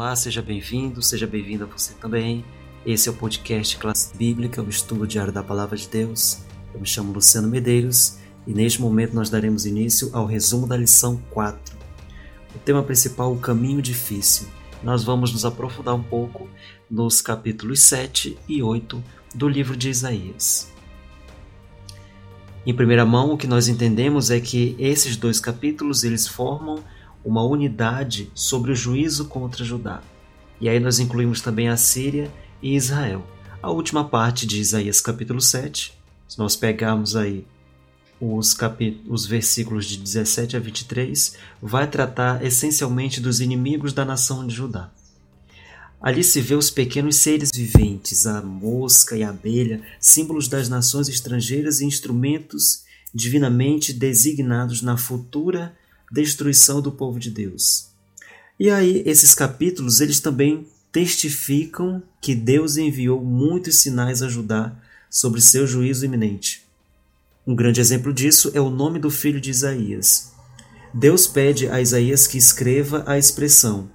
[0.00, 2.42] Olá, seja bem-vindo, seja bem-vinda você também.
[2.86, 6.38] Esse é o podcast Classe Bíblica, o estudo diário da Palavra de Deus.
[6.72, 8.16] Eu me chamo Luciano Medeiros
[8.46, 11.76] e neste momento nós daremos início ao resumo da lição 4.
[12.54, 14.48] O tema principal, o caminho difícil.
[14.82, 16.48] Nós vamos nos aprofundar um pouco
[16.90, 20.72] nos capítulos 7 e 8 do livro de Isaías.
[22.64, 26.82] Em primeira mão, o que nós entendemos é que esses dois capítulos eles formam
[27.24, 30.02] uma unidade sobre o juízo contra Judá.
[30.60, 32.30] E aí nós incluímos também a Síria
[32.62, 33.26] e Israel.
[33.62, 35.92] A última parte de Isaías capítulo 7,
[36.28, 37.46] se nós pegarmos aí
[38.20, 38.56] os,
[39.08, 44.90] os versículos de 17 a 23, vai tratar essencialmente dos inimigos da nação de Judá.
[46.00, 51.08] Ali se vê os pequenos seres viventes, a mosca e a abelha, símbolos das nações
[51.08, 55.76] estrangeiras e instrumentos divinamente designados na futura
[56.10, 57.88] destruição do povo de Deus.
[58.58, 64.76] E aí esses capítulos eles também testificam que Deus enviou muitos sinais a Judá
[65.08, 66.66] sobre seu juízo iminente.
[67.46, 70.32] Um grande exemplo disso é o nome do filho de Isaías.
[70.92, 73.88] Deus pede a Isaías que escreva a expressão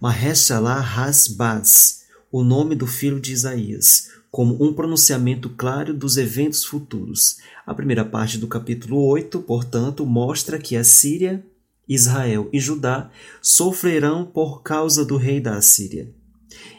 [0.00, 1.97] Mahershala Hasbaz,
[2.30, 7.38] o nome do filho de Isaías, como um pronunciamento claro dos eventos futuros.
[7.66, 11.44] A primeira parte do capítulo 8, portanto, mostra que a Síria,
[11.88, 16.12] Israel e Judá sofrerão por causa do rei da Assíria.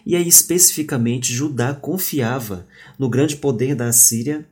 [0.06, 4.48] E aí, especificamente, Judá confiava no grande poder da Assíria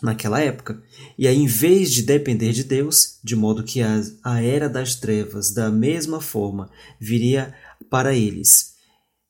[0.00, 0.80] naquela época.
[1.18, 4.94] E aí, em vez de depender de Deus, de modo que a, a era das
[4.94, 7.54] trevas, da mesma forma, viria
[7.90, 8.75] para eles.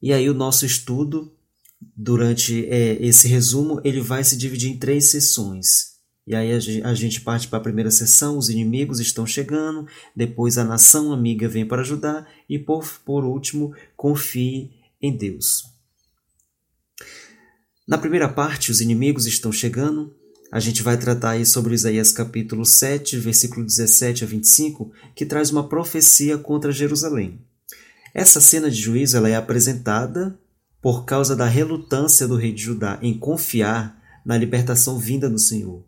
[0.01, 1.33] E aí, o nosso estudo
[1.97, 5.97] durante é, esse resumo, ele vai se dividir em três sessões.
[6.27, 6.51] E aí
[6.83, 11.49] a gente parte para a primeira sessão, os inimigos estão chegando, depois a nação amiga
[11.49, 15.63] vem para ajudar e por, por último, confie em Deus.
[17.87, 20.13] Na primeira parte, os inimigos estão chegando,
[20.51, 25.53] a gente vai tratar aí sobre Isaías capítulo 7, versículo 17 a 25, que traz
[25.53, 27.39] uma profecia contra Jerusalém.
[28.19, 30.35] Essa cena de juízo ela é apresentada
[30.81, 35.85] por causa da relutância do rei de Judá em confiar na libertação vinda do Senhor.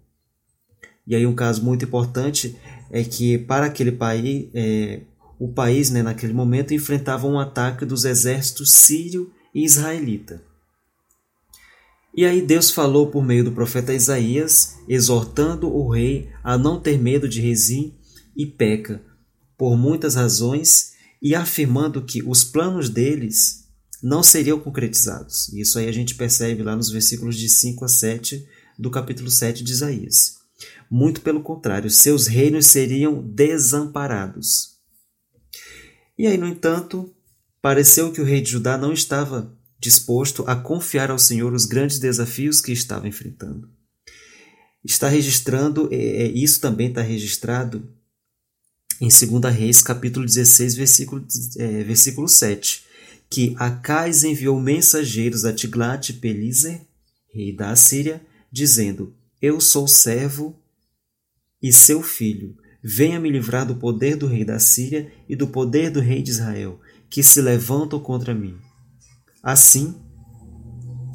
[1.06, 2.54] E aí um caso muito importante
[2.90, 5.00] é que para aquele país, é,
[5.38, 10.42] o país né, naquele momento enfrentava um ataque dos exércitos sírio e israelita.
[12.14, 16.98] E aí Deus falou por meio do profeta Isaías, exortando o rei a não ter
[16.98, 17.94] medo de Rezim
[18.36, 19.00] e Peca,
[19.56, 23.68] por muitas razões, e afirmando que os planos deles
[24.02, 25.52] não seriam concretizados.
[25.52, 28.46] Isso aí a gente percebe lá nos versículos de 5 a 7
[28.78, 30.38] do capítulo 7 de Isaías.
[30.90, 34.78] Muito pelo contrário, seus reinos seriam desamparados.
[36.16, 37.14] E aí, no entanto,
[37.60, 41.98] pareceu que o rei de Judá não estava disposto a confiar ao Senhor os grandes
[41.98, 43.70] desafios que estava enfrentando.
[44.84, 47.88] Está registrando, é, isso também está registrado
[49.00, 51.24] em 2 Reis, capítulo 16, versículo,
[51.58, 52.88] é, versículo 7
[53.30, 56.80] que Acais enviou mensageiros a Tiglat-Pileser,
[57.32, 60.56] rei da Assíria, dizendo: Eu sou servo
[61.62, 62.56] e seu filho.
[62.82, 66.30] Venha me livrar do poder do rei da Síria e do poder do rei de
[66.30, 68.56] Israel, que se levantam contra mim.
[69.42, 69.94] Assim,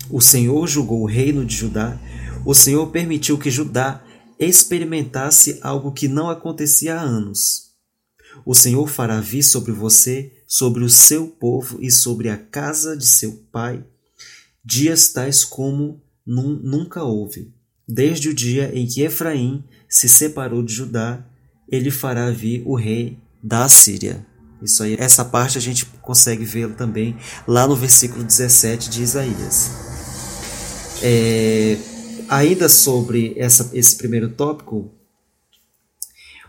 [0.09, 1.99] o Senhor julgou o reino de Judá,
[2.45, 4.03] o Senhor permitiu que Judá
[4.37, 7.72] experimentasse algo que não acontecia há anos.
[8.45, 13.07] O Senhor fará vir sobre você sobre o seu povo e sobre a casa de
[13.07, 13.83] seu pai,
[14.63, 17.51] dias tais como nunca houve.
[17.87, 21.25] Desde o dia em que Efraim se separou de Judá,
[21.67, 24.23] ele fará vir o rei da Síria.
[24.61, 27.17] Isso aí, essa parte a gente consegue ver também
[27.47, 29.71] lá no versículo 17 de Isaías.
[31.01, 31.77] É,
[32.29, 34.91] ainda sobre essa, esse primeiro tópico,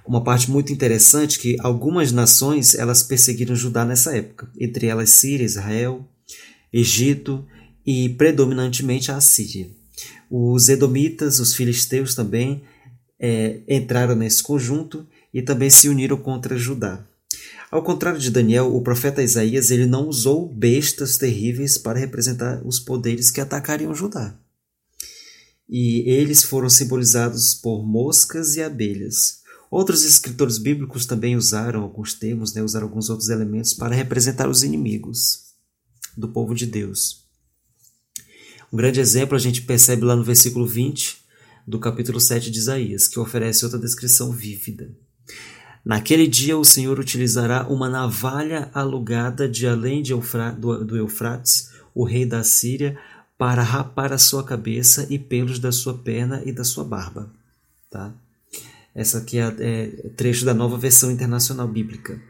[0.07, 5.45] uma parte muito interessante que algumas nações elas perseguiram Judá nessa época, entre elas Síria,
[5.45, 6.07] Israel,
[6.73, 7.45] Egito
[7.87, 9.71] e predominantemente a Síria.
[10.31, 12.63] Os edomitas, os filisteus também
[13.19, 17.07] é, entraram nesse conjunto e também se uniram contra Judá.
[17.71, 22.79] Ao contrário de Daniel, o profeta Isaías ele não usou bestas terríveis para representar os
[22.79, 24.39] poderes que atacariam Judá.
[25.69, 29.44] E eles foram simbolizados por moscas e abelhas.
[29.75, 34.63] Outros escritores bíblicos também usaram alguns termos, né, usaram alguns outros elementos para representar os
[34.63, 35.47] inimigos
[36.17, 37.25] do povo de Deus.
[38.73, 41.25] Um grande exemplo a gente percebe lá no versículo 20
[41.67, 44.93] do capítulo 7 de Isaías, que oferece outra descrição vívida.
[45.85, 51.73] Naquele dia o Senhor utilizará uma navalha alugada de além de Eufra, do, do Eufrates,
[51.93, 52.97] o rei da Síria,
[53.37, 57.29] para rapar a sua cabeça e pelos da sua perna e da sua barba.
[57.91, 58.15] Tá?
[58.95, 59.87] Essa aqui é, é
[60.17, 62.21] trecho da nova versão internacional bíblica.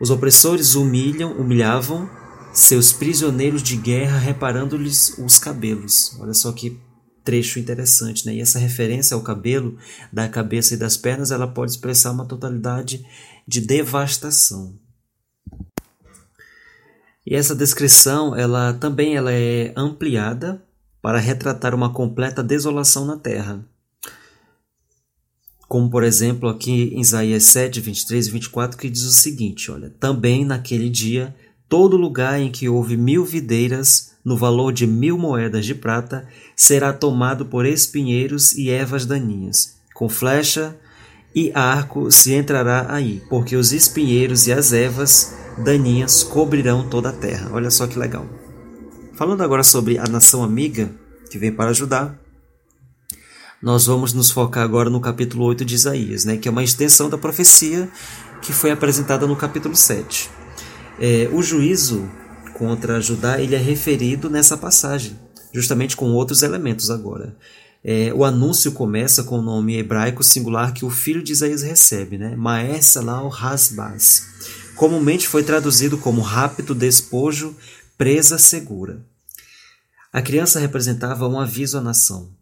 [0.00, 2.08] Os opressores humilham, humilhavam
[2.52, 6.16] seus prisioneiros de guerra, reparando-lhes os cabelos.
[6.18, 6.80] Olha só que
[7.22, 8.34] trecho interessante, né?
[8.34, 9.76] E essa referência ao cabelo
[10.12, 13.04] da cabeça e das pernas, ela pode expressar uma totalidade
[13.46, 14.78] de devastação.
[17.26, 20.62] E essa descrição, ela também ela é ampliada
[21.02, 23.66] para retratar uma completa desolação na terra.
[25.68, 29.92] Como, por exemplo, aqui em Isaías 7, 23 e 24, que diz o seguinte: olha,
[29.98, 31.34] também naquele dia,
[31.68, 36.92] todo lugar em que houve mil videiras, no valor de mil moedas de prata, será
[36.92, 39.76] tomado por espinheiros e ervas daninhas.
[39.94, 40.76] Com flecha
[41.34, 47.12] e arco se entrará aí, porque os espinheiros e as ervas daninhas cobrirão toda a
[47.12, 47.50] terra.
[47.52, 48.26] Olha só que legal.
[49.14, 50.90] Falando agora sobre a nação amiga,
[51.30, 52.18] que vem para ajudar,
[53.66, 57.10] nós vamos nos focar agora no capítulo 8 de Isaías, né, que é uma extensão
[57.10, 57.90] da profecia
[58.40, 60.30] que foi apresentada no capítulo 7.
[61.00, 62.08] É, o juízo
[62.54, 65.18] contra Judá ele é referido nessa passagem,
[65.52, 67.36] justamente com outros elementos agora.
[67.82, 72.18] É, o anúncio começa com o nome hebraico singular que o filho de Isaías recebe,
[72.18, 72.36] né?
[72.36, 74.28] Maer Salal Hasbaz.
[74.76, 77.52] Comumente foi traduzido como rápido despojo,
[77.98, 79.04] presa segura.
[80.12, 82.35] A criança representava um aviso à nação,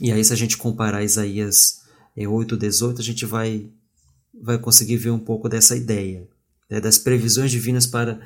[0.00, 1.82] e aí, se a gente comparar Isaías
[2.16, 3.68] 8, é, 18, a gente vai,
[4.42, 6.26] vai conseguir ver um pouco dessa ideia,
[6.68, 8.20] né, das previsões divinas para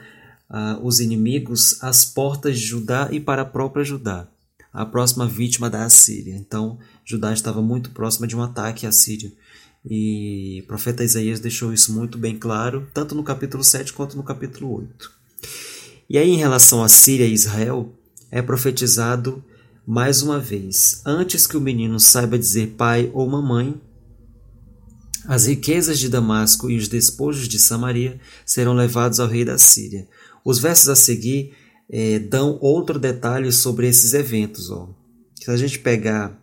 [0.50, 4.26] uh, os inimigos, as portas de Judá e para a própria Judá,
[4.72, 6.34] a próxima vítima da Assíria.
[6.34, 9.32] Então, Judá estava muito próxima de um ataque à Síria.
[9.88, 14.22] E o profeta Isaías deixou isso muito bem claro, tanto no capítulo 7 quanto no
[14.22, 15.12] capítulo 8.
[16.10, 17.92] E aí, em relação à Síria e Israel,
[18.30, 19.42] é profetizado
[19.88, 23.80] mais uma vez, antes que o menino saiba dizer pai ou mamãe,
[25.24, 30.06] as riquezas de Damasco e os despojos de Samaria serão levados ao rei da Síria.
[30.44, 31.54] Os versos a seguir
[31.88, 34.70] é, dão outro detalhe sobre esses eventos.
[34.70, 34.90] Ó.
[35.34, 36.38] Se a gente pegar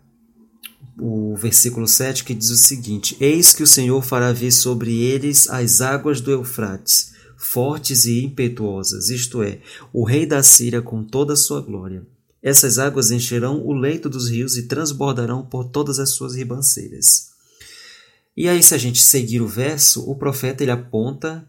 [0.99, 5.47] o versículo 7 que diz o seguinte: Eis que o Senhor fará vir sobre eles
[5.51, 9.59] as águas do Eufrates, fortes e impetuosas, isto é,
[9.93, 12.03] o rei da Síria com toda a sua glória.
[12.45, 17.31] Essas águas encherão o leito dos rios e transbordarão por todas as suas ribanceiras.
[18.37, 21.43] E aí, se a gente seguir o verso, o profeta ele aponta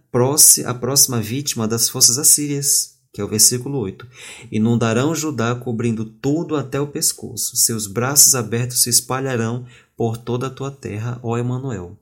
[0.64, 4.06] a próxima vítima das forças assírias, que é o versículo 8.
[4.50, 7.58] Inundarão Judá, cobrindo tudo até o pescoço.
[7.58, 11.98] Seus braços abertos se espalharão por toda a tua terra, ó Emanuel.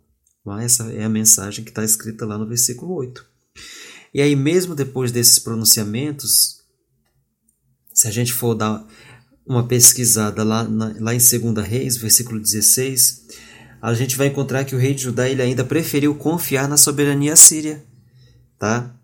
[0.61, 3.26] Essa é a mensagem que está escrita lá no versículo 8.
[4.14, 6.62] E aí, mesmo depois desses pronunciamentos,
[7.94, 8.85] se a gente for dar
[9.46, 13.25] uma pesquisada lá, na, lá em 2 Reis, versículo 16,
[13.81, 17.37] a gente vai encontrar que o rei de Judá ele ainda preferiu confiar na soberania
[17.37, 17.85] síria.
[18.58, 18.94] Tá?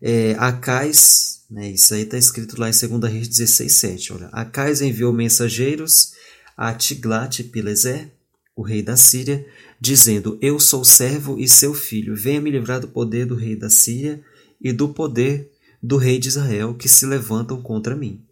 [0.00, 4.12] É, Acais, né, isso aí está escrito lá em 2 Reis 16, 7.
[4.12, 6.12] Olha, Acais enviou mensageiros
[6.56, 8.12] a Tiglat-Pileser,
[8.54, 9.46] o rei da Síria,
[9.80, 13.68] dizendo: Eu sou servo e seu filho, venha me livrar do poder do rei da
[13.68, 14.22] Síria
[14.60, 15.50] e do poder
[15.82, 18.25] do rei de Israel que se levantam contra mim.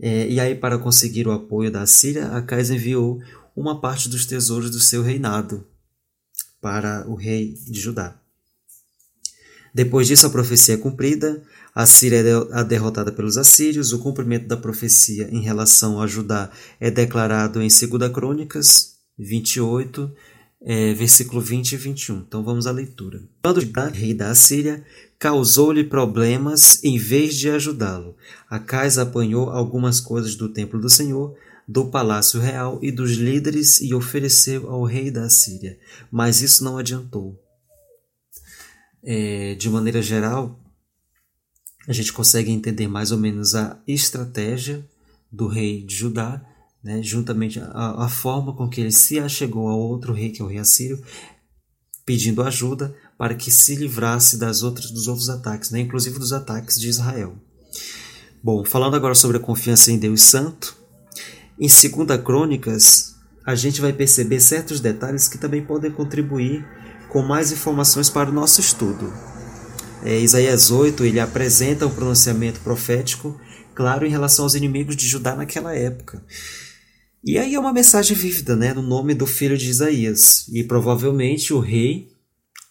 [0.00, 3.20] É, e aí, para conseguir o apoio da Síria, Acais enviou
[3.54, 5.66] uma parte dos tesouros do seu reinado
[6.60, 8.18] para o rei de Judá.
[9.74, 11.42] Depois disso, a profecia é cumprida,
[11.74, 16.90] a Síria é derrotada pelos assírios, o cumprimento da profecia em relação a Judá é
[16.90, 20.10] declarado em 2 Crônicas 28,
[20.62, 22.18] é, versículo 20 e 21.
[22.18, 23.22] Então vamos à leitura.
[23.42, 24.84] Quando Judá, rei da Assíria,
[25.20, 28.16] causou-lhe problemas em vez de ajudá-lo.
[28.48, 31.36] Acais apanhou algumas coisas do templo do Senhor,
[31.68, 35.78] do palácio real e dos líderes e ofereceu ao rei da Síria.
[36.10, 37.38] Mas isso não adiantou.
[39.02, 40.58] É, de maneira geral,
[41.86, 44.88] a gente consegue entender mais ou menos a estratégia
[45.30, 46.42] do rei de Judá,
[46.82, 50.44] né, juntamente a, a forma com que ele se achegou ao outro rei, que é
[50.44, 51.02] o rei assírio,
[52.06, 55.80] pedindo ajuda para que se livrasse das outras, dos outros ataques, né?
[55.80, 57.36] inclusive dos ataques de Israel.
[58.42, 60.74] Bom, falando agora sobre a confiança em Deus Santo,
[61.60, 66.66] em 2 Crônicas, a gente vai perceber certos detalhes que também podem contribuir
[67.10, 69.12] com mais informações para o nosso estudo.
[70.02, 73.38] É, Isaías 8 ele apresenta um pronunciamento profético
[73.74, 76.24] claro em relação aos inimigos de Judá naquela época.
[77.22, 80.48] E aí é uma mensagem vívida, né, no nome do filho de Isaías.
[80.48, 82.08] E provavelmente o rei,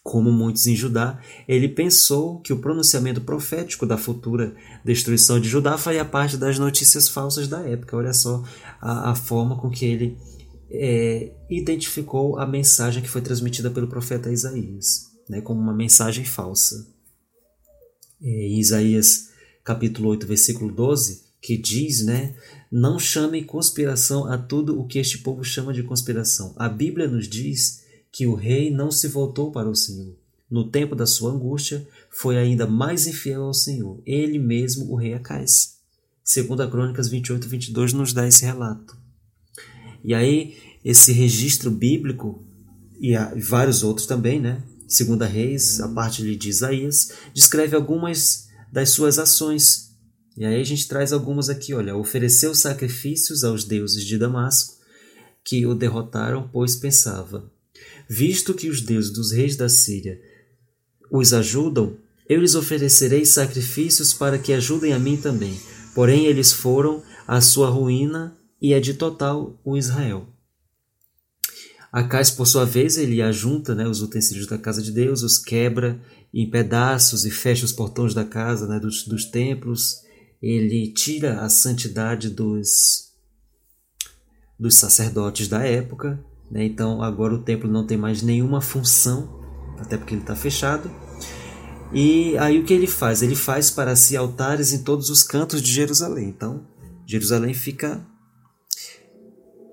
[0.02, 4.54] como muitos em Judá, ele pensou que o pronunciamento profético da futura
[4.84, 7.96] destruição de Judá faria parte das notícias falsas da época.
[7.96, 8.42] Olha só
[8.80, 10.16] a, a forma com que ele
[10.70, 16.86] é, identificou a mensagem que foi transmitida pelo profeta Isaías, né, como uma mensagem falsa.
[18.22, 19.30] É, em Isaías
[19.62, 22.34] capítulo 8, versículo 12, que diz, né,
[22.72, 26.54] não chame conspiração a tudo o que este povo chama de conspiração.
[26.56, 27.79] A Bíblia nos diz
[28.12, 30.16] que o rei não se voltou para o Senhor.
[30.50, 35.14] No tempo da sua angústia, foi ainda mais infiel ao Senhor, ele mesmo, o rei
[35.14, 35.78] Acais.
[36.24, 38.96] Segundo a Crônicas 28, 22 nos dá esse relato.
[40.02, 42.44] E aí, esse registro bíblico,
[43.00, 44.62] e vários outros também, né?
[44.88, 49.94] Segunda Reis, a parte de Isaías, descreve algumas das suas ações.
[50.36, 54.74] E aí a gente traz algumas aqui, olha, ofereceu sacrifícios aos deuses de Damasco,
[55.44, 57.50] que o derrotaram, pois pensava:
[58.08, 60.20] visto que os deuses dos reis da Síria
[61.10, 61.96] os ajudam,
[62.28, 65.58] eu lhes oferecerei sacrifícios para que ajudem a mim também.
[65.94, 70.28] Porém, eles foram à sua ruína e é de total o Israel.
[71.92, 76.00] Acais, por sua vez, ele ajunta né, os utensílios da casa de Deus, os quebra
[76.32, 80.02] em pedaços e fecha os portões da casa, né, dos, dos templos.
[80.40, 83.12] Ele tira a santidade dos,
[84.56, 86.24] dos sacerdotes da época.
[86.50, 89.28] Né, então, agora o templo não tem mais nenhuma função,
[89.78, 90.90] até porque ele está fechado.
[91.92, 93.22] E aí o que ele faz?
[93.22, 96.28] Ele faz para si altares em todos os cantos de Jerusalém.
[96.28, 96.66] Então,
[97.06, 98.04] Jerusalém fica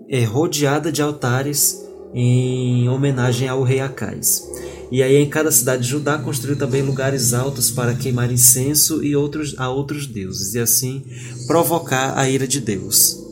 [0.10, 4.44] é, rodeada de altares em homenagem ao rei Acais.
[4.90, 9.16] E aí em cada cidade de Judá construiu também lugares altos para queimar incenso e
[9.16, 11.04] outros a outros deuses e assim
[11.46, 13.27] provocar a ira de Deus.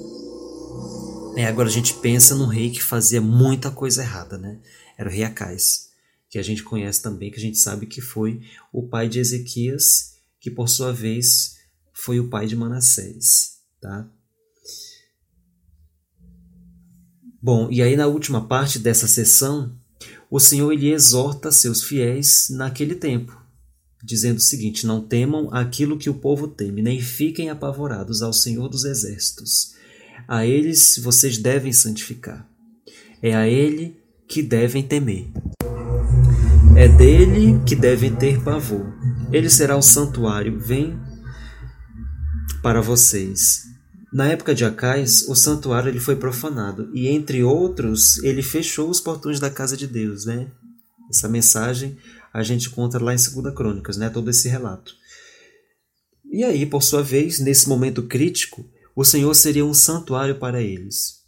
[1.37, 4.57] É, agora a gente pensa num rei que fazia muita coisa errada, né?
[4.97, 5.89] Era o rei Acais,
[6.29, 10.15] que a gente conhece também, que a gente sabe que foi o pai de Ezequias,
[10.39, 11.57] que por sua vez
[11.91, 14.09] foi o pai de Manassés, tá?
[17.41, 19.77] Bom, e aí na última parte dessa sessão,
[20.31, 23.37] o Senhor ele exorta seus fiéis naquele tempo,
[24.01, 28.69] dizendo o seguinte: Não temam aquilo que o povo teme, nem fiquem apavorados ao Senhor
[28.69, 29.75] dos exércitos.
[30.27, 32.48] A eles vocês devem santificar.
[33.22, 35.27] É a ele que devem temer.
[36.75, 38.93] É dele que devem ter pavor.
[39.31, 41.00] Ele será o santuário, vem
[42.62, 43.63] para vocês.
[44.12, 49.00] Na época de Acais, o santuário ele foi profanado e, entre outros, ele fechou os
[49.00, 50.25] portões da casa de Deus.
[50.25, 50.48] Né?
[51.10, 51.98] Essa mensagem
[52.34, 54.10] a gente conta lá em 2 Crônicas, né?
[54.10, 54.93] todo esse relato.
[56.31, 61.25] E aí, por sua vez, nesse momento crítico, o Senhor seria um santuário para eles.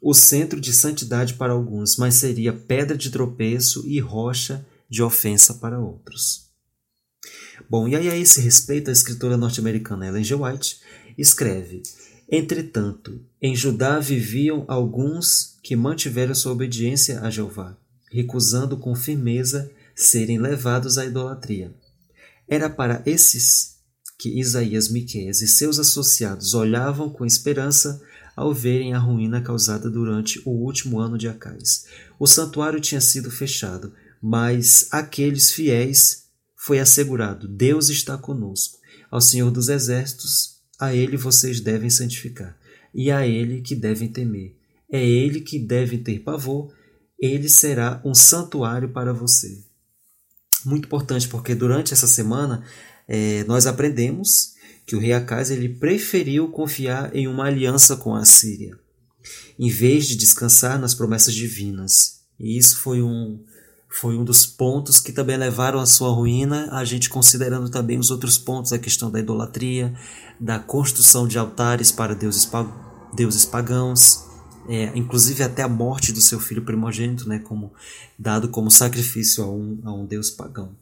[0.00, 5.54] O centro de santidade para alguns, mas seria pedra de tropeço e rocha de ofensa
[5.54, 6.50] para outros.
[7.68, 10.34] Bom, e aí a esse respeito, a escritora norte-americana Ellen G.
[10.34, 10.80] White
[11.16, 11.82] escreve:
[12.30, 17.76] Entretanto, em Judá viviam alguns que mantiveram sua obediência a Jeová,
[18.10, 21.74] recusando com firmeza serem levados à idolatria.
[22.46, 23.73] Era para esses
[24.24, 28.00] que Isaías, Miqueias e seus associados olhavam com esperança
[28.34, 31.84] ao verem a ruína causada durante o último ano de Acais.
[32.18, 36.24] O santuário tinha sido fechado, mas aqueles fiéis
[36.56, 38.78] foi assegurado: Deus está conosco.
[39.10, 42.56] Ao Senhor dos Exércitos a ele vocês devem santificar,
[42.94, 44.56] e a ele que devem temer.
[44.90, 46.72] É ele que deve ter pavor,
[47.18, 49.62] ele será um santuário para você.
[50.64, 52.64] Muito importante, porque durante essa semana
[53.08, 54.54] é, nós aprendemos
[54.86, 58.78] que o rei Acaz ele preferiu confiar em uma aliança com a Síria,
[59.58, 62.20] em vez de descansar nas promessas divinas.
[62.38, 63.42] E isso foi um,
[63.88, 68.10] foi um dos pontos que também levaram à sua ruína, a gente considerando também os
[68.10, 69.94] outros pontos, a questão da idolatria,
[70.38, 72.48] da construção de altares para deuses,
[73.14, 74.24] deuses pagãos,
[74.68, 77.72] é, inclusive até a morte do seu filho primogênito, né, como
[78.18, 80.74] dado como sacrifício a um, a um deus pagão.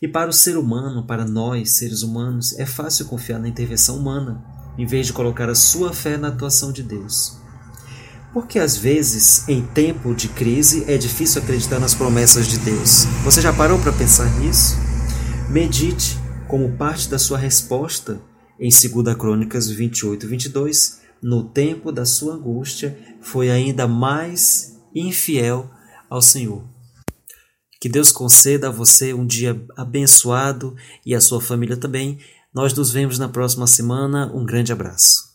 [0.00, 4.44] E para o ser humano, para nós, seres humanos, é fácil confiar na intervenção humana,
[4.76, 7.38] em vez de colocar a sua fé na atuação de Deus.
[8.32, 13.04] Porque às vezes, em tempo de crise, é difícil acreditar nas promessas de Deus.
[13.22, 14.76] Você já parou para pensar nisso?
[15.48, 16.18] Medite
[16.48, 18.20] como parte da sua resposta
[18.58, 21.00] em 2 Crônicas 28 22.
[21.22, 25.70] No tempo da sua angústia, foi ainda mais infiel
[26.10, 26.73] ao Senhor.
[27.84, 30.74] Que Deus conceda a você um dia abençoado
[31.04, 32.18] e a sua família também.
[32.50, 34.32] Nós nos vemos na próxima semana.
[34.34, 35.33] Um grande abraço.